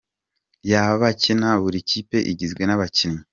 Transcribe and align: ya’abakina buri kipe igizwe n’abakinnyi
ya’abakina 0.71 1.49
buri 1.63 1.79
kipe 1.89 2.17
igizwe 2.31 2.61
n’abakinnyi 2.65 3.21